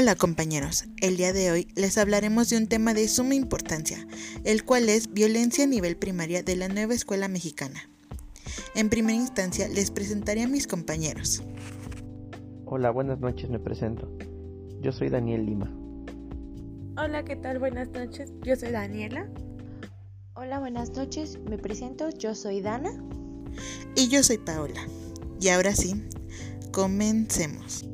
Hola 0.00 0.14
compañeros, 0.14 0.84
el 1.00 1.16
día 1.16 1.32
de 1.32 1.50
hoy 1.50 1.66
les 1.74 1.98
hablaremos 1.98 2.48
de 2.48 2.56
un 2.56 2.68
tema 2.68 2.94
de 2.94 3.08
suma 3.08 3.34
importancia, 3.34 3.98
el 4.44 4.64
cual 4.64 4.88
es 4.88 5.12
violencia 5.12 5.64
a 5.64 5.66
nivel 5.66 5.96
primaria 5.96 6.44
de 6.44 6.54
la 6.54 6.68
nueva 6.68 6.94
escuela 6.94 7.26
mexicana. 7.26 7.80
En 8.76 8.90
primera 8.90 9.18
instancia 9.18 9.66
les 9.66 9.90
presentaré 9.90 10.44
a 10.44 10.46
mis 10.46 10.68
compañeros. 10.68 11.42
Hola, 12.64 12.92
buenas 12.92 13.18
noches, 13.18 13.50
me 13.50 13.58
presento. 13.58 14.08
Yo 14.80 14.92
soy 14.92 15.08
Daniel 15.08 15.44
Lima. 15.44 15.68
Hola, 16.96 17.24
¿qué 17.24 17.34
tal? 17.34 17.58
Buenas 17.58 17.88
noches, 17.88 18.32
yo 18.44 18.54
soy 18.54 18.70
Daniela. 18.70 19.28
Hola, 20.34 20.60
buenas 20.60 20.92
noches, 20.92 21.40
me 21.50 21.58
presento, 21.58 22.10
yo 22.10 22.36
soy 22.36 22.60
Dana. 22.60 22.92
Y 23.96 24.06
yo 24.06 24.22
soy 24.22 24.38
Paola. 24.38 24.80
Y 25.40 25.48
ahora 25.48 25.74
sí, 25.74 26.04
comencemos. 26.70 27.84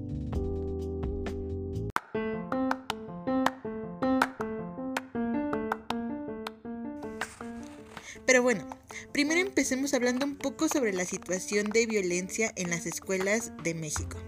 Empecemos 9.64 9.94
hablando 9.94 10.26
un 10.26 10.36
poco 10.36 10.68
sobre 10.68 10.92
la 10.92 11.06
situación 11.06 11.70
de 11.70 11.86
violencia 11.86 12.52
en 12.54 12.68
las 12.68 12.84
escuelas 12.84 13.50
de 13.62 13.72
México. 13.72 14.18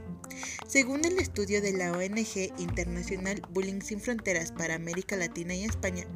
Según 0.67 1.05
el 1.05 1.19
estudio 1.19 1.61
de 1.61 1.73
la 1.73 1.93
ONG 1.93 2.55
Internacional 2.57 3.43
Bullying 3.51 3.83
Sin 3.83 4.01
Fronteras 4.01 4.53
para 4.53 4.77
América 4.77 5.15
Latina 5.15 5.55
y 5.55 5.65
España, 5.65 6.07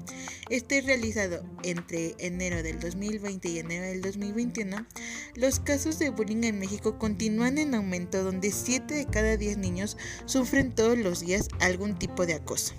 este 0.48 0.80
realizado 0.80 1.44
entre 1.64 2.14
enero 2.16 2.62
del 2.62 2.80
2020 2.80 3.46
y 3.46 3.58
enero 3.58 3.84
del 3.84 4.00
2021, 4.00 4.86
los 5.34 5.60
casos 5.60 5.98
de 5.98 6.08
bullying 6.08 6.44
en 6.44 6.58
México 6.58 6.98
continúan 6.98 7.58
en 7.58 7.74
aumento 7.74 8.24
donde 8.24 8.50
7 8.50 8.94
de 8.94 9.04
cada 9.04 9.36
10 9.36 9.58
niños 9.58 9.98
sufren 10.24 10.74
todos 10.74 10.96
los 10.96 11.20
días 11.20 11.48
algún 11.60 11.98
tipo 11.98 12.24
de 12.24 12.36
acoso. 12.36 12.72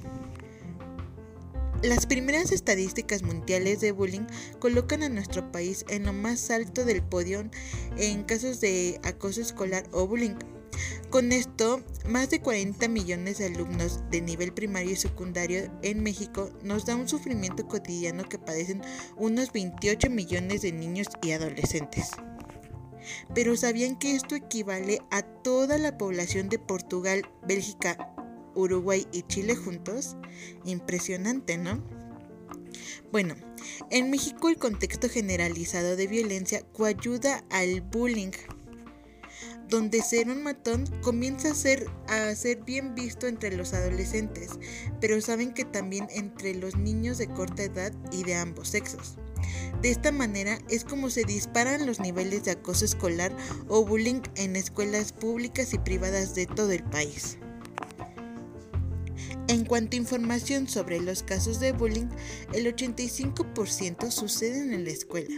Las 1.83 2.05
primeras 2.05 2.51
estadísticas 2.51 3.23
mundiales 3.23 3.81
de 3.81 3.91
bullying 3.91 4.27
colocan 4.59 5.01
a 5.01 5.09
nuestro 5.09 5.51
país 5.51 5.83
en 5.89 6.05
lo 6.05 6.13
más 6.13 6.51
alto 6.51 6.85
del 6.85 7.01
podio 7.01 7.49
en 7.97 8.23
casos 8.23 8.61
de 8.61 9.01
acoso 9.03 9.41
escolar 9.41 9.85
o 9.91 10.05
bullying. 10.05 10.35
Con 11.09 11.31
esto, 11.31 11.81
más 12.07 12.29
de 12.29 12.39
40 12.39 12.87
millones 12.87 13.39
de 13.39 13.47
alumnos 13.47 13.99
de 14.11 14.21
nivel 14.21 14.53
primario 14.53 14.91
y 14.91 14.95
secundario 14.95 15.71
en 15.81 16.03
México 16.03 16.51
nos 16.61 16.85
da 16.85 16.95
un 16.95 17.09
sufrimiento 17.09 17.67
cotidiano 17.67 18.29
que 18.29 18.37
padecen 18.37 18.83
unos 19.17 19.51
28 19.51 20.11
millones 20.11 20.61
de 20.61 20.73
niños 20.73 21.07
y 21.23 21.31
adolescentes. 21.31 22.11
Pero 23.33 23.57
¿sabían 23.57 23.97
que 23.97 24.15
esto 24.15 24.35
equivale 24.35 24.99
a 25.09 25.23
toda 25.23 25.79
la 25.79 25.97
población 25.97 26.47
de 26.47 26.59
Portugal, 26.59 27.23
Bélgica, 27.47 28.10
Uruguay 28.55 29.07
y 29.11 29.23
Chile 29.23 29.55
juntos. 29.55 30.15
Impresionante, 30.65 31.57
¿no? 31.57 31.83
Bueno, 33.11 33.35
en 33.89 34.09
México 34.09 34.49
el 34.49 34.57
contexto 34.57 35.09
generalizado 35.09 35.95
de 35.95 36.07
violencia 36.07 36.61
coayuda 36.71 37.43
al 37.49 37.81
bullying, 37.81 38.31
donde 39.67 40.01
ser 40.01 40.29
un 40.29 40.43
matón 40.43 40.85
comienza 41.01 41.51
a 41.51 41.55
ser, 41.55 41.89
a 42.07 42.33
ser 42.35 42.63
bien 42.63 42.95
visto 42.95 43.27
entre 43.27 43.55
los 43.55 43.73
adolescentes, 43.73 44.51
pero 44.99 45.19
saben 45.21 45.53
que 45.53 45.65
también 45.65 46.07
entre 46.11 46.53
los 46.55 46.77
niños 46.77 47.17
de 47.17 47.27
corta 47.27 47.63
edad 47.63 47.93
y 48.11 48.23
de 48.23 48.35
ambos 48.35 48.69
sexos. 48.69 49.17
De 49.81 49.89
esta 49.89 50.11
manera 50.11 50.59
es 50.69 50.83
como 50.83 51.09
se 51.09 51.23
disparan 51.23 51.85
los 51.85 51.99
niveles 51.99 52.43
de 52.43 52.51
acoso 52.51 52.85
escolar 52.85 53.35
o 53.67 53.85
bullying 53.85 54.21
en 54.35 54.55
escuelas 54.55 55.11
públicas 55.11 55.73
y 55.73 55.79
privadas 55.79 56.35
de 56.35 56.45
todo 56.45 56.71
el 56.71 56.83
país. 56.83 57.37
En 59.51 59.65
cuanto 59.65 59.97
a 59.97 59.99
información 59.99 60.69
sobre 60.69 61.01
los 61.01 61.23
casos 61.23 61.59
de 61.59 61.73
bullying, 61.73 62.07
el 62.53 62.73
85% 62.73 64.09
suceden 64.09 64.71
en 64.71 64.85
la 64.85 64.91
escuela. 64.91 65.35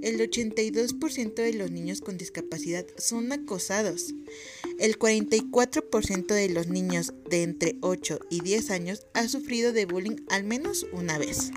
El 0.00 0.20
82% 0.20 1.34
de 1.34 1.52
los 1.54 1.72
niños 1.72 2.00
con 2.02 2.16
discapacidad 2.16 2.86
son 2.98 3.32
acosados. 3.32 4.14
El 4.78 4.96
44% 4.96 6.26
de 6.26 6.50
los 6.50 6.68
niños 6.68 7.14
de 7.28 7.42
entre 7.42 7.78
8 7.80 8.20
y 8.30 8.42
10 8.42 8.70
años 8.70 9.06
ha 9.12 9.26
sufrido 9.26 9.72
de 9.72 9.86
bullying 9.86 10.18
al 10.30 10.44
menos 10.44 10.86
una 10.92 11.18
vez. 11.18 11.50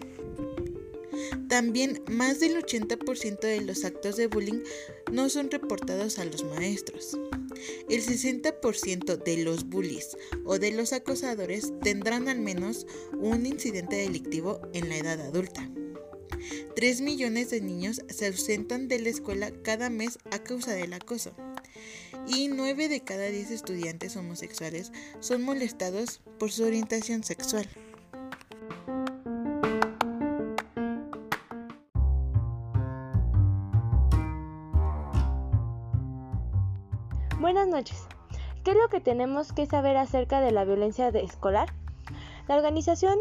También 1.49 2.01
más 2.09 2.39
del 2.39 2.57
80% 2.57 3.39
de 3.39 3.61
los 3.61 3.85
actos 3.85 4.17
de 4.17 4.27
bullying 4.27 4.63
no 5.11 5.29
son 5.29 5.51
reportados 5.51 6.17
a 6.17 6.25
los 6.25 6.43
maestros. 6.43 7.17
El 7.89 8.03
60% 8.03 9.23
de 9.23 9.37
los 9.37 9.65
bullies 9.65 10.17
o 10.43 10.57
de 10.57 10.71
los 10.71 10.91
acosadores 10.93 11.71
tendrán 11.81 12.27
al 12.27 12.39
menos 12.39 12.87
un 13.13 13.45
incidente 13.45 13.95
delictivo 13.97 14.59
en 14.73 14.89
la 14.89 14.97
edad 14.97 15.21
adulta. 15.21 15.69
3 16.75 17.01
millones 17.01 17.49
de 17.49 17.61
niños 17.61 18.01
se 18.09 18.27
ausentan 18.27 18.87
de 18.87 18.99
la 18.99 19.09
escuela 19.09 19.51
cada 19.63 19.89
mes 19.89 20.19
a 20.31 20.39
causa 20.39 20.73
del 20.73 20.93
acoso. 20.93 21.33
Y 22.27 22.47
9 22.47 22.89
de 22.89 23.01
cada 23.01 23.27
10 23.27 23.51
estudiantes 23.51 24.15
homosexuales 24.15 24.91
son 25.19 25.43
molestados 25.43 26.21
por 26.39 26.51
su 26.51 26.63
orientación 26.63 27.23
sexual. 27.23 27.69
Noches. 37.75 38.07
¿Qué 38.63 38.71
es 38.71 38.77
lo 38.77 38.87
que 38.87 39.01
tenemos 39.01 39.51
que 39.51 39.65
saber 39.65 39.97
acerca 39.97 40.39
de 40.39 40.51
la 40.51 40.63
violencia 40.63 41.09
escolar? 41.09 41.73
La 42.47 42.55
Organización 42.55 43.19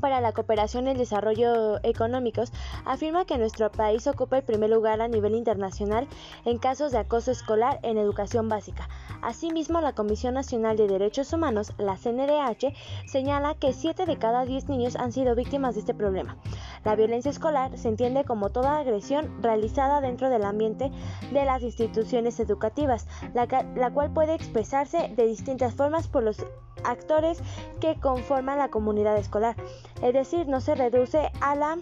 para 0.00 0.20
la 0.20 0.32
Cooperación 0.32 0.86
y 0.86 0.90
el 0.90 0.98
Desarrollo 0.98 1.78
Económicos 1.82 2.52
afirma 2.84 3.24
que 3.24 3.38
nuestro 3.38 3.70
país 3.70 4.06
ocupa 4.06 4.38
el 4.38 4.42
primer 4.42 4.70
lugar 4.70 5.00
a 5.00 5.08
nivel 5.08 5.34
internacional 5.34 6.08
en 6.44 6.58
casos 6.58 6.92
de 6.92 6.98
acoso 6.98 7.30
escolar 7.30 7.78
en 7.82 7.98
educación 7.98 8.48
básica. 8.48 8.88
Asimismo, 9.22 9.80
la 9.80 9.94
Comisión 9.94 10.34
Nacional 10.34 10.76
de 10.76 10.88
Derechos 10.88 11.32
Humanos, 11.32 11.72
la 11.78 11.96
CNDH, 11.96 12.74
señala 13.06 13.54
que 13.54 13.72
7 13.72 14.06
de 14.06 14.18
cada 14.18 14.44
10 14.44 14.68
niños 14.68 14.96
han 14.96 15.12
sido 15.12 15.34
víctimas 15.34 15.74
de 15.74 15.80
este 15.80 15.94
problema. 15.94 16.36
La 16.84 16.96
violencia 16.96 17.30
escolar 17.30 17.76
se 17.78 17.88
entiende 17.88 18.24
como 18.24 18.50
toda 18.50 18.78
agresión 18.78 19.42
realizada 19.42 20.00
dentro 20.00 20.28
del 20.28 20.44
ambiente 20.44 20.90
de 21.32 21.44
las 21.44 21.62
instituciones 21.62 22.40
educativas, 22.40 23.06
la, 23.32 23.46
la 23.76 23.90
cual 23.92 24.12
puede 24.12 24.34
expresarse 24.34 25.12
de 25.16 25.26
distintas 25.26 25.74
formas 25.74 26.08
por 26.08 26.22
los 26.22 26.44
actores 26.84 27.38
que 27.80 27.98
conforman 28.00 28.58
la 28.58 28.68
comunidad 28.68 29.16
escolar. 29.16 29.56
Es 30.02 30.14
decir, 30.14 30.46
no 30.48 30.60
se 30.60 30.74
reduce 30.74 31.30
a 31.40 31.54
la 31.54 31.78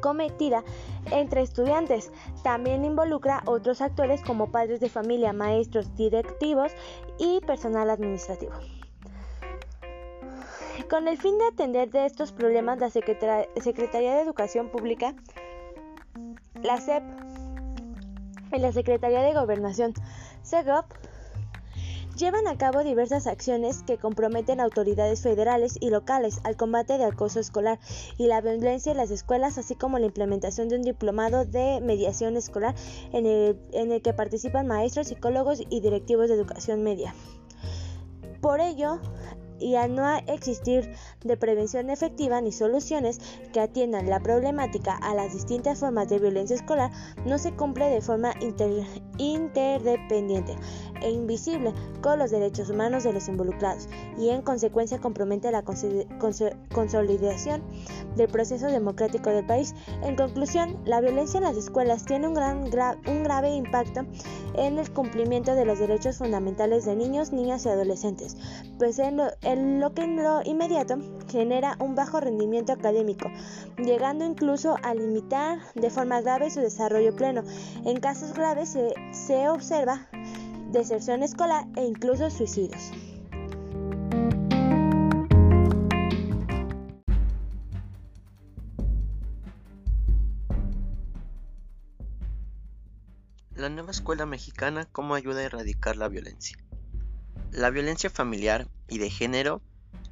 cometida 0.00 0.64
entre 1.10 1.42
estudiantes. 1.42 2.12
También 2.42 2.84
involucra 2.84 3.42
otros 3.46 3.80
actores 3.80 4.22
como 4.22 4.50
padres 4.50 4.80
de 4.80 4.88
familia, 4.88 5.32
maestros, 5.32 5.94
directivos 5.96 6.72
y 7.18 7.40
personal 7.40 7.90
administrativo. 7.90 8.52
Con 10.88 11.08
el 11.08 11.18
fin 11.18 11.36
de 11.38 11.46
atender 11.46 11.90
de 11.90 12.06
estos 12.06 12.32
problemas, 12.32 12.78
la 12.78 12.88
Secretaría 12.90 14.14
de 14.14 14.20
Educación 14.22 14.70
Pública, 14.70 15.14
la 16.62 16.80
SEP 16.80 17.02
y 18.52 18.58
la 18.58 18.72
Secretaría 18.72 19.20
de 19.20 19.34
Gobernación, 19.34 19.92
SEGOP, 20.42 20.86
llevan 22.18 22.48
a 22.48 22.58
cabo 22.58 22.82
diversas 22.82 23.28
acciones 23.28 23.84
que 23.84 23.96
comprometen 23.96 24.60
a 24.60 24.64
autoridades 24.64 25.22
federales 25.22 25.76
y 25.80 25.90
locales 25.90 26.40
al 26.42 26.56
combate 26.56 26.98
de 26.98 27.04
acoso 27.04 27.38
escolar 27.38 27.78
y 28.18 28.26
la 28.26 28.40
violencia 28.40 28.90
en 28.90 28.98
las 28.98 29.12
escuelas, 29.12 29.56
así 29.56 29.76
como 29.76 29.98
la 29.98 30.06
implementación 30.06 30.68
de 30.68 30.76
un 30.76 30.82
diplomado 30.82 31.44
de 31.44 31.80
mediación 31.80 32.36
escolar 32.36 32.74
en 33.12 33.24
el, 33.24 33.60
en 33.72 33.92
el 33.92 34.02
que 34.02 34.12
participan 34.12 34.66
maestros, 34.66 35.06
psicólogos 35.06 35.62
y 35.70 35.80
directivos 35.80 36.28
de 36.28 36.34
educación 36.34 36.82
media. 36.82 37.14
Por 38.40 38.60
ello, 38.60 39.00
y 39.60 39.74
al 39.76 39.94
no 39.94 40.08
existir 40.26 40.90
de 41.24 41.36
prevención 41.36 41.90
efectiva 41.90 42.40
ni 42.40 42.52
soluciones 42.52 43.18
que 43.52 43.60
atiendan 43.60 44.08
la 44.08 44.20
problemática 44.20 44.96
a 44.96 45.14
las 45.14 45.32
distintas 45.32 45.80
formas 45.80 46.08
de 46.08 46.18
violencia 46.18 46.56
escolar, 46.56 46.90
no 47.24 47.38
se 47.38 47.52
cumple 47.52 47.86
de 47.86 48.00
forma 48.00 48.32
interdependiente 49.18 50.56
e 51.02 51.10
invisible 51.10 51.72
con 52.00 52.18
los 52.18 52.30
derechos 52.30 52.70
humanos 52.70 53.04
de 53.04 53.12
los 53.12 53.28
involucrados 53.28 53.88
y 54.16 54.30
en 54.30 54.42
consecuencia 54.42 55.00
compromete 55.00 55.50
la 55.50 55.62
consolidación 55.62 57.62
del 58.16 58.28
proceso 58.28 58.66
democrático 58.66 59.30
del 59.30 59.46
país. 59.46 59.74
En 60.02 60.16
conclusión, 60.16 60.78
la 60.84 61.00
violencia 61.00 61.38
en 61.38 61.44
las 61.44 61.56
escuelas 61.56 62.04
tiene 62.04 62.28
un, 62.28 62.34
gran, 62.34 62.64
un 63.06 63.22
grave 63.22 63.54
impacto 63.54 64.04
en 64.54 64.78
el 64.78 64.92
cumplimiento 64.92 65.54
de 65.54 65.64
los 65.64 65.78
derechos 65.78 66.18
fundamentales 66.18 66.84
de 66.84 66.96
niños, 66.96 67.32
niñas 67.32 67.64
y 67.64 67.68
adolescentes, 67.68 68.36
pues 68.78 68.98
en 68.98 69.16
lo, 69.16 69.28
en 69.42 69.80
lo 69.80 69.94
que 69.94 70.02
en 70.02 70.16
lo 70.16 70.42
inmediato 70.44 70.98
genera 71.28 71.76
un 71.80 71.94
bajo 71.94 72.20
rendimiento 72.20 72.72
académico, 72.72 73.30
llegando 73.76 74.24
incluso 74.24 74.76
a 74.82 74.94
limitar 74.94 75.58
de 75.74 75.90
forma 75.90 76.20
grave 76.20 76.50
su 76.50 76.60
desarrollo 76.60 77.14
pleno. 77.14 77.42
En 77.84 78.00
casos 78.00 78.34
graves 78.34 78.70
se, 78.70 78.94
se 79.12 79.48
observa 79.48 80.08
deserción 80.70 81.22
escolar 81.22 81.66
e 81.76 81.84
incluso 81.84 82.28
suicidios. 82.30 82.92
La 93.54 93.70
nueva 93.70 93.90
escuela 93.90 94.24
mexicana, 94.26 94.86
¿cómo 94.92 95.14
ayuda 95.14 95.40
a 95.40 95.44
erradicar 95.44 95.96
la 95.96 96.08
violencia? 96.08 96.58
La 97.50 97.70
violencia 97.70 98.10
familiar 98.10 98.68
y 98.88 98.98
de 98.98 99.10
género 99.10 99.62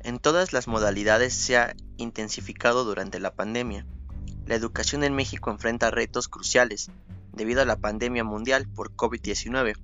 en 0.00 0.18
todas 0.18 0.52
las 0.52 0.68
modalidades 0.68 1.34
se 1.34 1.56
ha 1.56 1.76
intensificado 1.96 2.84
durante 2.84 3.20
la 3.20 3.34
pandemia. 3.34 3.86
La 4.46 4.54
educación 4.54 5.04
en 5.04 5.14
México 5.14 5.50
enfrenta 5.50 5.90
retos 5.90 6.28
cruciales 6.28 6.90
debido 7.32 7.60
a 7.60 7.66
la 7.66 7.76
pandemia 7.76 8.24
mundial 8.24 8.66
por 8.68 8.96
COVID-19 8.96 9.76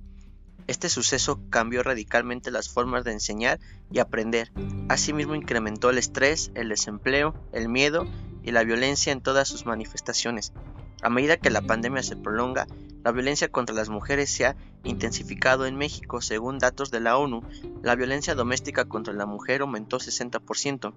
este 0.67 0.87
suceso 0.87 1.39
cambió 1.49 1.83
radicalmente 1.83 2.49
las 2.49 2.69
formas 2.69 3.03
de 3.03 3.11
enseñar 3.11 3.59
y 3.91 3.99
aprender. 3.99 4.51
Asimismo 4.87 5.35
incrementó 5.35 5.89
el 5.89 5.97
estrés, 5.97 6.51
el 6.55 6.69
desempleo, 6.69 7.35
el 7.51 7.67
miedo 7.67 8.07
y 8.43 8.51
la 8.51 8.63
violencia 8.63 9.11
en 9.11 9.21
todas 9.21 9.47
sus 9.47 9.65
manifestaciones. 9.65 10.53
A 11.01 11.09
medida 11.09 11.35
que 11.35 11.49
la 11.49 11.61
pandemia 11.61 12.01
se 12.01 12.15
prolonga, 12.15 12.65
la 13.03 13.11
violencia 13.11 13.49
contra 13.49 13.75
las 13.75 13.89
mujeres 13.89 14.29
se 14.29 14.45
ha 14.45 14.55
intensificado 14.85 15.65
en 15.65 15.75
México. 15.75 16.21
Según 16.21 16.59
datos 16.59 16.91
de 16.91 17.01
la 17.01 17.17
ONU, 17.17 17.41
la 17.81 17.95
violencia 17.95 18.35
doméstica 18.35 18.85
contra 18.85 19.13
la 19.13 19.25
mujer 19.25 19.61
aumentó 19.61 19.97
60% 19.97 20.93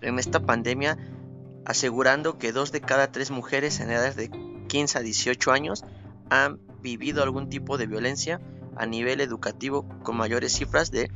en 0.00 0.18
esta 0.20 0.46
pandemia, 0.46 0.96
asegurando 1.64 2.38
que 2.38 2.52
dos 2.52 2.70
de 2.70 2.80
cada 2.80 3.10
tres 3.10 3.32
mujeres 3.32 3.80
en 3.80 3.90
edades 3.90 4.14
de 4.14 4.30
15 4.68 4.98
a 4.98 5.00
18 5.00 5.50
años 5.50 5.84
han 6.30 6.60
vivido 6.80 7.24
algún 7.24 7.48
tipo 7.48 7.78
de 7.78 7.88
violencia 7.88 8.40
a 8.78 8.86
nivel 8.86 9.20
educativo 9.20 9.88
con 10.02 10.16
mayores 10.16 10.52
cifras 10.52 10.90
de 10.90 11.10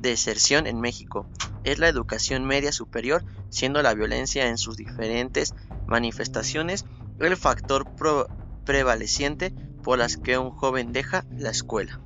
deserción 0.00 0.66
en 0.66 0.80
México. 0.80 1.26
Es 1.64 1.78
la 1.78 1.88
educación 1.88 2.44
media 2.44 2.72
superior, 2.72 3.24
siendo 3.50 3.82
la 3.82 3.94
violencia 3.94 4.48
en 4.48 4.56
sus 4.56 4.76
diferentes 4.76 5.54
manifestaciones 5.86 6.86
el 7.18 7.36
factor 7.36 7.86
prevaleciente 8.64 9.52
por 9.82 9.98
las 9.98 10.16
que 10.16 10.38
un 10.38 10.50
joven 10.50 10.92
deja 10.92 11.24
la 11.30 11.50
escuela. 11.50 12.00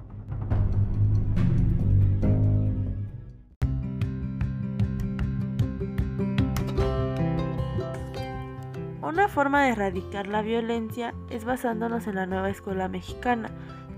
Una 9.02 9.28
forma 9.28 9.64
de 9.64 9.70
erradicar 9.70 10.26
la 10.26 10.42
violencia 10.42 11.14
es 11.30 11.44
basándonos 11.44 12.06
en 12.08 12.16
la 12.16 12.26
nueva 12.26 12.50
escuela 12.50 12.88
mexicana, 12.88 13.50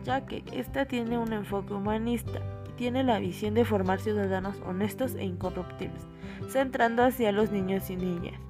ya 0.06 0.24
que 0.24 0.44
esta 0.52 0.86
tiene 0.86 1.18
un 1.18 1.32
enfoque 1.32 1.74
humanista 1.74 2.40
y 2.68 2.72
tiene 2.72 3.02
la 3.02 3.18
visión 3.18 3.54
de 3.54 3.64
formar 3.64 4.00
ciudadanos 4.00 4.56
honestos 4.64 5.16
e 5.16 5.24
incorruptibles, 5.24 6.06
centrando 6.48 7.02
hacia 7.02 7.32
los 7.32 7.50
niños 7.50 7.90
y 7.90 7.96
niñas, 7.96 8.40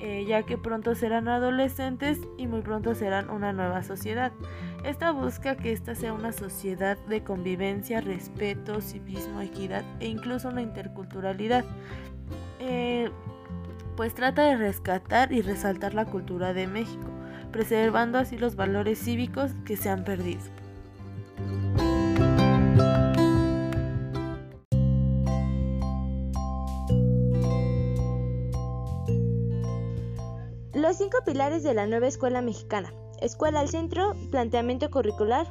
eh, 0.00 0.24
ya 0.26 0.42
que 0.42 0.58
pronto 0.58 0.96
serán 0.96 1.28
adolescentes 1.28 2.18
y 2.36 2.48
muy 2.48 2.62
pronto 2.62 2.96
serán 2.96 3.30
una 3.30 3.52
nueva 3.52 3.84
sociedad. 3.84 4.32
Esta 4.84 5.12
busca 5.12 5.56
que 5.56 5.72
esta 5.72 5.94
sea 5.94 6.12
una 6.12 6.32
sociedad 6.32 6.98
de 7.08 7.22
convivencia, 7.22 8.00
respeto, 8.00 8.80
civismo, 8.80 9.40
equidad 9.40 9.84
e 10.00 10.08
incluso 10.08 10.48
una 10.48 10.62
interculturalidad. 10.62 11.64
Eh, 12.58 13.08
pues 13.96 14.14
trata 14.14 14.42
de 14.42 14.56
rescatar 14.56 15.32
y 15.32 15.42
resaltar 15.42 15.94
la 15.94 16.06
cultura 16.06 16.52
de 16.52 16.66
México, 16.66 17.06
preservando 17.52 18.18
así 18.18 18.36
los 18.36 18.56
valores 18.56 18.98
cívicos 18.98 19.52
que 19.64 19.76
se 19.76 19.88
han 19.88 20.02
perdido. 20.02 20.42
Cinco 31.14 31.24
pilares 31.26 31.62
de 31.62 31.74
la 31.74 31.86
nueva 31.86 32.08
escuela 32.08 32.42
mexicana. 32.42 32.92
Escuela 33.20 33.60
al 33.60 33.68
centro, 33.68 34.14
planteamiento 34.32 34.90
curricular, 34.90 35.46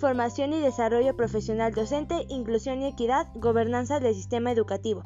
formación 0.00 0.54
y 0.54 0.60
desarrollo 0.60 1.14
profesional 1.14 1.74
docente, 1.74 2.24
inclusión 2.28 2.80
y 2.80 2.86
equidad, 2.86 3.26
gobernanza 3.34 4.00
del 4.00 4.14
sistema 4.14 4.50
educativo. 4.50 5.02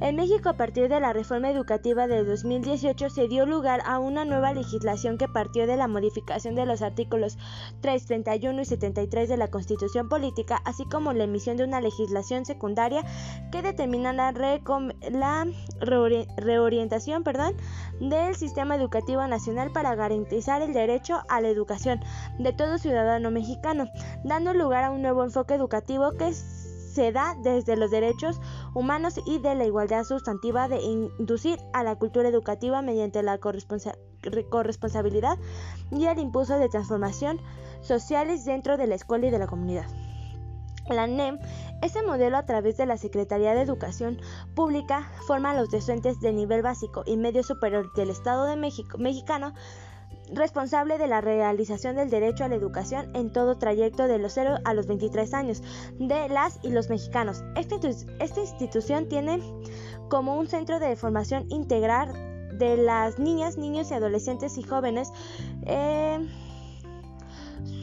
En 0.00 0.16
México, 0.16 0.48
a 0.48 0.56
partir 0.56 0.88
de 0.88 0.98
la 0.98 1.12
reforma 1.12 1.50
educativa 1.50 2.06
de 2.06 2.24
2018, 2.24 3.10
se 3.10 3.28
dio 3.28 3.44
lugar 3.44 3.82
a 3.84 3.98
una 3.98 4.24
nueva 4.24 4.54
legislación 4.54 5.18
que 5.18 5.28
partió 5.28 5.66
de 5.66 5.76
la 5.76 5.88
modificación 5.88 6.54
de 6.54 6.64
los 6.64 6.80
artículos 6.80 7.36
3, 7.82 8.06
31 8.06 8.62
y 8.62 8.64
73 8.64 9.28
de 9.28 9.36
la 9.36 9.48
Constitución 9.48 10.08
Política, 10.08 10.62
así 10.64 10.86
como 10.86 11.12
la 11.12 11.24
emisión 11.24 11.58
de 11.58 11.64
una 11.64 11.82
legislación 11.82 12.46
secundaria 12.46 13.04
que 13.52 13.60
determina 13.60 14.14
la, 14.14 14.32
la 15.10 15.46
reorientación 16.38 17.22
perdón, 17.22 17.54
del 18.00 18.34
sistema 18.36 18.76
educativo 18.76 19.26
nacional 19.26 19.70
para 19.70 19.94
garantizar 19.96 20.62
el 20.62 20.72
derecho 20.72 21.20
a 21.28 21.42
la 21.42 21.48
educación 21.48 22.00
de 22.38 22.54
todo 22.54 22.78
ciudadano 22.78 23.30
mexicano, 23.30 23.90
dando 24.24 24.54
lugar 24.54 24.84
a 24.84 24.92
un 24.92 25.02
nuevo 25.02 25.24
enfoque 25.24 25.52
educativo 25.52 26.12
que 26.12 26.32
se 26.92 27.12
da 27.12 27.36
desde 27.42 27.76
los 27.76 27.90
derechos 27.90 28.38
humanos 28.74 29.18
y 29.24 29.38
de 29.38 29.54
la 29.54 29.64
igualdad 29.64 30.04
sustantiva 30.04 30.68
de 30.68 30.82
inducir 30.82 31.58
a 31.72 31.82
la 31.84 31.96
cultura 31.96 32.28
educativa 32.28 32.82
mediante 32.82 33.22
la 33.22 33.38
corresponsabilidad 33.38 35.38
y 35.90 36.04
el 36.06 36.18
impulso 36.18 36.58
de 36.58 36.68
transformación 36.68 37.40
sociales 37.80 38.44
dentro 38.44 38.76
de 38.76 38.86
la 38.86 38.96
escuela 38.96 39.28
y 39.28 39.30
de 39.30 39.38
la 39.38 39.46
comunidad. 39.46 39.86
La 40.88 41.06
NEM, 41.06 41.38
este 41.82 42.02
modelo 42.02 42.36
a 42.36 42.46
través 42.46 42.76
de 42.76 42.84
la 42.84 42.96
Secretaría 42.96 43.54
de 43.54 43.62
Educación 43.62 44.18
Pública, 44.56 45.08
forma 45.26 45.52
a 45.52 45.54
los 45.54 45.70
docentes 45.70 46.18
de 46.20 46.32
nivel 46.32 46.62
básico 46.62 47.04
y 47.06 47.16
medio 47.16 47.44
superior 47.44 47.92
del 47.94 48.10
Estado 48.10 48.46
de 48.46 48.56
México 48.56 48.98
mexicano 48.98 49.54
responsable 50.32 50.98
de 50.98 51.06
la 51.06 51.20
realización 51.20 51.96
del 51.96 52.10
derecho 52.10 52.44
a 52.44 52.48
la 52.48 52.54
educación 52.54 53.14
en 53.14 53.32
todo 53.32 53.58
trayecto 53.58 54.06
de 54.06 54.18
los 54.18 54.32
0 54.34 54.58
a 54.64 54.74
los 54.74 54.86
23 54.86 55.34
años 55.34 55.62
de 55.98 56.28
las 56.28 56.58
y 56.62 56.70
los 56.70 56.88
mexicanos. 56.88 57.42
Esta, 57.56 57.76
esta 58.18 58.40
institución 58.40 59.08
tiene 59.08 59.40
como 60.08 60.36
un 60.36 60.48
centro 60.48 60.78
de 60.78 60.96
formación 60.96 61.46
integral 61.50 62.12
de 62.58 62.76
las 62.76 63.18
niñas, 63.18 63.56
niños 63.56 63.90
y 63.90 63.94
adolescentes 63.94 64.58
y 64.58 64.62
jóvenes. 64.62 65.10
Eh, 65.66 66.18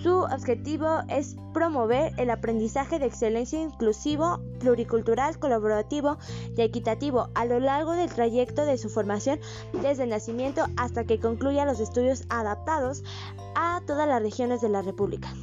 su 0.03 0.19
objetivo 0.19 1.01
es 1.09 1.35
promover 1.53 2.13
el 2.18 2.29
aprendizaje 2.29 2.99
de 2.99 3.06
excelencia 3.06 3.61
inclusivo, 3.61 4.40
pluricultural, 4.59 5.40
colaborativo 5.40 6.18
y 6.56 6.61
equitativo 6.61 7.30
a 7.35 7.45
lo 7.45 7.59
largo 7.59 7.94
del 7.94 8.11
trayecto 8.11 8.66
de 8.66 8.78
su 8.78 8.90
formación 8.90 9.40
desde 9.81 10.04
el 10.04 10.09
nacimiento 10.09 10.66
hasta 10.78 11.04
que 11.04 11.19
concluya 11.19 11.66
los 11.66 11.80
estudios 11.80 12.23
adaptados 12.30 13.04
a 13.56 13.81
todas 13.85 14.07
las 14.07 14.21
regiones 14.21 14.61
de 14.61 14.69
la 14.69 14.81
República. 14.81 15.33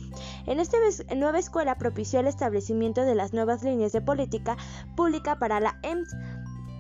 En 0.47 0.61
esta 0.61 0.77
nueva 1.17 1.39
escuela 1.39 1.77
propició 1.77 2.21
el 2.21 2.27
establecimiento 2.27 3.03
de 3.03 3.15
las 3.15 3.33
nuevas 3.33 3.63
líneas 3.63 3.93
de 3.93 4.01
política 4.01 4.57
pública 4.97 5.39
para 5.39 5.61
la 5.61 5.79
EMS, 5.83 6.15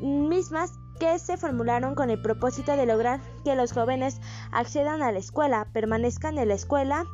mismas 0.00 0.72
que 0.98 1.18
se 1.18 1.36
formularon 1.36 1.94
con 1.94 2.10
el 2.10 2.20
propósito 2.20 2.76
de 2.76 2.86
lograr 2.86 3.20
que 3.44 3.56
los 3.56 3.72
jóvenes 3.72 4.20
accedan 4.52 5.02
a 5.02 5.12
la 5.12 5.18
escuela, 5.18 5.66
permanezcan 5.72 6.38
en 6.38 6.48
la 6.48 6.54
escuela, 6.54 7.04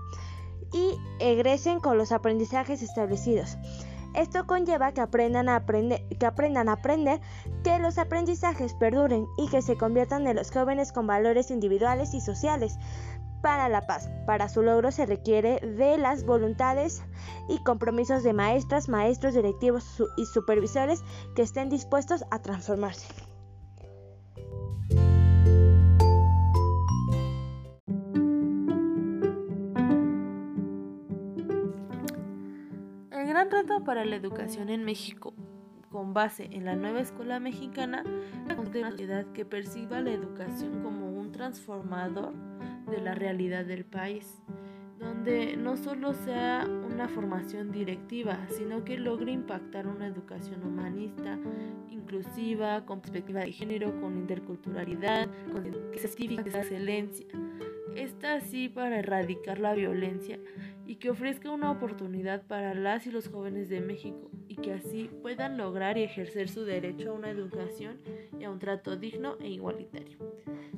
y 0.72 0.98
egresen 1.18 1.80
con 1.80 1.98
los 1.98 2.12
aprendizajes 2.12 2.82
establecidos. 2.82 3.56
Esto 4.14 4.46
conlleva 4.46 4.92
que 4.92 5.00
aprendan 5.00 5.48
a 5.48 5.56
aprender, 5.56 6.02
que 6.18 6.26
aprendan 6.26 6.68
a 6.68 6.72
aprender, 6.72 7.20
que 7.62 7.78
los 7.78 7.96
aprendizajes 7.96 8.74
perduren 8.74 9.26
y 9.38 9.48
que 9.48 9.62
se 9.62 9.76
conviertan 9.76 10.26
en 10.26 10.36
los 10.36 10.50
jóvenes 10.50 10.92
con 10.92 11.06
valores 11.06 11.50
individuales 11.50 12.12
y 12.14 12.20
sociales. 12.20 12.78
Para 13.40 13.68
la 13.68 13.86
paz, 13.86 14.10
para 14.26 14.48
su 14.48 14.62
logro 14.62 14.90
se 14.90 15.06
requiere 15.06 15.60
de 15.60 15.96
las 15.96 16.24
voluntades 16.24 17.02
y 17.48 17.62
compromisos 17.62 18.22
de 18.22 18.32
maestras, 18.32 18.88
maestros, 18.88 19.34
directivos 19.34 20.02
y 20.16 20.26
supervisores 20.26 21.02
que 21.34 21.42
estén 21.42 21.70
dispuestos 21.70 22.24
a 22.30 22.40
transformarse. 22.40 23.29
Gran 33.40 33.50
reto 33.50 33.84
para 33.84 34.04
la 34.04 34.16
educación 34.16 34.68
en 34.68 34.84
México, 34.84 35.32
con 35.90 36.12
base 36.12 36.50
en 36.52 36.66
la 36.66 36.76
nueva 36.76 37.00
escuela 37.00 37.40
mexicana, 37.40 38.04
es 38.50 38.58
una 38.58 38.90
sociedad 38.90 39.24
que 39.32 39.46
perciba 39.46 40.02
la 40.02 40.12
educación 40.12 40.82
como 40.82 41.08
un 41.08 41.32
transformador 41.32 42.34
de 42.90 43.00
la 43.00 43.14
realidad 43.14 43.64
del 43.64 43.86
país, 43.86 44.42
donde 45.20 45.54
no 45.54 45.76
solo 45.76 46.14
sea 46.14 46.66
una 46.66 47.06
formación 47.06 47.70
directiva, 47.70 48.38
sino 48.48 48.84
que 48.84 48.96
logre 48.96 49.32
impactar 49.32 49.86
una 49.86 50.06
educación 50.06 50.64
humanista, 50.64 51.38
inclusiva, 51.90 52.86
con 52.86 53.02
perspectiva 53.02 53.40
de 53.40 53.52
género, 53.52 54.00
con 54.00 54.16
interculturalidad, 54.16 55.28
con 55.52 55.64
de 55.64 56.50
excelencia. 56.58 57.26
Esta 57.94 58.34
así 58.36 58.70
para 58.70 59.00
erradicar 59.00 59.58
la 59.58 59.74
violencia 59.74 60.38
y 60.86 60.96
que 60.96 61.10
ofrezca 61.10 61.50
una 61.50 61.70
oportunidad 61.70 62.46
para 62.46 62.72
las 62.72 63.06
y 63.06 63.10
los 63.10 63.28
jóvenes 63.28 63.68
de 63.68 63.82
México 63.82 64.30
y 64.48 64.56
que 64.56 64.72
así 64.72 65.10
puedan 65.20 65.58
lograr 65.58 65.98
y 65.98 66.04
ejercer 66.04 66.48
su 66.48 66.64
derecho 66.64 67.10
a 67.10 67.14
una 67.14 67.28
educación 67.28 68.00
y 68.38 68.44
a 68.44 68.50
un 68.50 68.58
trato 68.58 68.96
digno 68.96 69.36
e 69.38 69.50
igualitario. 69.50 70.16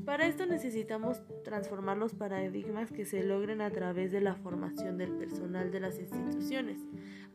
Para 0.05 0.27
esto 0.27 0.47
necesitamos 0.47 1.23
transformar 1.45 1.97
los 1.97 2.13
paradigmas 2.13 2.91
que 2.91 3.05
se 3.05 3.23
logren 3.23 3.61
a 3.61 3.71
través 3.71 4.11
de 4.11 4.21
la 4.21 4.35
formación 4.35 4.99
del 4.99 5.13
personal 5.13 5.71
de 5.71 5.79
las 5.79 6.01
instituciones, 6.01 6.81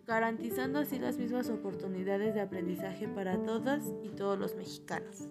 garantizando 0.05 0.79
así 0.79 0.99
las 0.99 1.17
mismas 1.17 1.49
oportunidades 1.49 2.33
de 2.33 2.41
aprendizaje 2.41 3.07
para 3.07 3.37
todas 3.37 3.93
y 4.03 4.09
todos 4.09 4.37
los 4.37 4.55
mexicanos. 4.55 5.29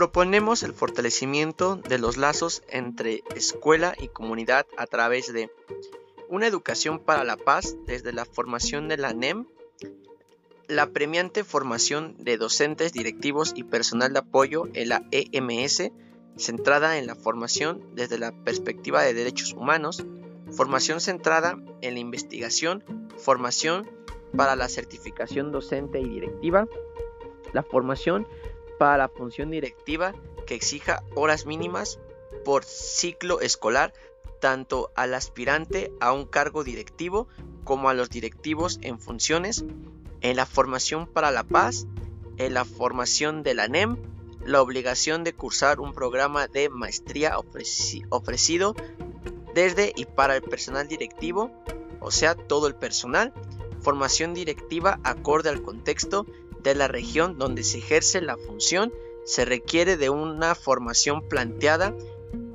Proponemos 0.00 0.62
el 0.62 0.72
fortalecimiento 0.72 1.76
de 1.76 1.98
los 1.98 2.16
lazos 2.16 2.62
entre 2.68 3.22
escuela 3.34 3.94
y 3.98 4.08
comunidad 4.08 4.66
a 4.78 4.86
través 4.86 5.30
de 5.30 5.50
una 6.30 6.46
educación 6.46 7.00
para 7.00 7.24
la 7.24 7.36
paz 7.36 7.76
desde 7.86 8.12
la 8.12 8.24
formación 8.24 8.88
de 8.88 8.96
la 8.96 9.12
NEM, 9.12 9.46
la 10.68 10.86
premiante 10.90 11.42
formación 11.42 12.16
de 12.18 12.36
docentes, 12.36 12.92
directivos 12.92 13.52
y 13.56 13.64
personal 13.64 14.12
de 14.12 14.20
apoyo 14.20 14.68
en 14.74 14.90
la 14.90 15.02
EMS, 15.10 15.90
centrada 16.36 16.98
en 16.98 17.08
la 17.08 17.16
formación 17.16 17.94
desde 17.96 18.18
la 18.18 18.32
perspectiva 18.44 19.02
de 19.02 19.12
derechos 19.12 19.52
humanos, 19.52 20.04
formación 20.52 21.00
centrada 21.00 21.58
en 21.82 21.94
la 21.94 22.00
investigación, 22.00 22.84
formación 23.18 23.90
para 24.36 24.54
la 24.54 24.68
certificación 24.68 25.50
docente 25.50 25.98
y 26.00 26.08
directiva, 26.08 26.68
la 27.52 27.64
formación 27.64 28.28
para 28.78 28.96
la 28.96 29.08
función 29.08 29.50
directiva 29.50 30.14
que 30.46 30.54
exija 30.54 31.02
horas 31.16 31.44
mínimas 31.44 31.98
por 32.44 32.64
ciclo 32.64 33.40
escolar 33.40 33.92
tanto 34.40 34.90
al 34.96 35.14
aspirante 35.14 35.92
a 36.00 36.12
un 36.12 36.26
cargo 36.26 36.64
directivo 36.64 37.28
como 37.64 37.88
a 37.88 37.94
los 37.94 38.10
directivos 38.10 38.78
en 38.82 38.98
funciones, 38.98 39.64
en 40.22 40.36
la 40.36 40.46
formación 40.46 41.06
para 41.06 41.30
la 41.30 41.44
paz, 41.44 41.86
en 42.36 42.54
la 42.54 42.64
formación 42.64 43.42
de 43.42 43.54
la 43.54 43.68
NEM, 43.68 43.96
la 44.44 44.62
obligación 44.62 45.24
de 45.24 45.34
cursar 45.34 45.80
un 45.80 45.92
programa 45.92 46.48
de 46.48 46.70
maestría 46.70 47.36
ofrecido 47.38 48.74
desde 49.54 49.92
y 49.94 50.06
para 50.06 50.36
el 50.36 50.42
personal 50.42 50.88
directivo, 50.88 51.50
o 52.00 52.10
sea, 52.10 52.34
todo 52.34 52.66
el 52.66 52.74
personal, 52.74 53.32
formación 53.80 54.34
directiva 54.34 55.00
acorde 55.04 55.50
al 55.50 55.62
contexto 55.62 56.26
de 56.62 56.74
la 56.74 56.88
región 56.88 57.38
donde 57.38 57.62
se 57.62 57.78
ejerce 57.78 58.20
la 58.20 58.36
función, 58.36 58.92
se 59.24 59.44
requiere 59.44 59.96
de 59.96 60.10
una 60.10 60.54
formación 60.54 61.28
planteada 61.28 61.94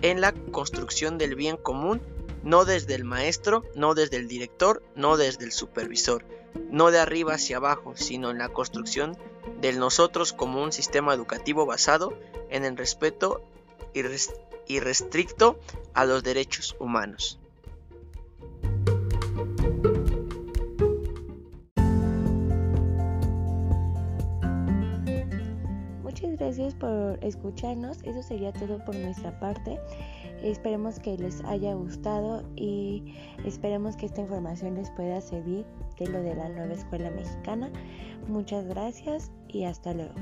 en 0.05 0.21
la 0.21 0.33
construcción 0.33 1.17
del 1.17 1.33
bien 1.33 1.57
común, 1.57 1.99
no 2.43 2.63
desde 2.63 2.93
el 2.93 3.05
maestro, 3.05 3.63
no 3.73 3.95
desde 3.95 4.17
el 4.17 4.27
director, 4.27 4.83
no 4.95 5.17
desde 5.17 5.45
el 5.45 5.51
supervisor, 5.51 6.23
no 6.69 6.91
de 6.91 6.99
arriba 6.99 7.33
hacia 7.33 7.57
abajo, 7.57 7.95
sino 7.95 8.29
en 8.29 8.37
la 8.37 8.49
construcción 8.49 9.17
del 9.61 9.79
nosotros 9.79 10.31
como 10.31 10.61
un 10.61 10.71
sistema 10.71 11.11
educativo 11.11 11.65
basado 11.65 12.13
en 12.51 12.65
el 12.65 12.77
respeto 12.77 13.41
irrestricto 14.67 15.59
a 15.95 16.05
los 16.05 16.21
derechos 16.21 16.75
humanos. 16.77 17.39
Gracias 26.45 26.75
por 26.75 27.17
escucharnos. 27.23 27.97
Eso 28.03 28.21
sería 28.21 28.53
todo 28.53 28.77
por 28.85 28.95
nuestra 28.95 29.39
parte. 29.39 29.79
Esperemos 30.43 30.99
que 30.99 31.17
les 31.17 31.43
haya 31.45 31.73
gustado 31.73 32.43
y 32.55 33.15
esperemos 33.45 33.95
que 33.95 34.05
esta 34.05 34.21
información 34.21 34.75
les 34.75 34.91
pueda 34.91 35.19
servir 35.21 35.65
de 35.97 36.07
lo 36.07 36.21
de 36.21 36.35
la 36.35 36.49
nueva 36.49 36.73
escuela 36.73 37.09
mexicana. 37.09 37.71
Muchas 38.27 38.65
gracias 38.65 39.31
y 39.47 39.63
hasta 39.63 39.95
luego. 39.95 40.13